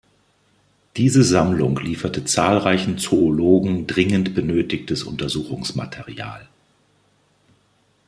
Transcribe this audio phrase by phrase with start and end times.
[0.97, 6.49] Diese Sammlung lieferte zahlreichen Zoologen dringend benötigtes Untersuchungsmaterial.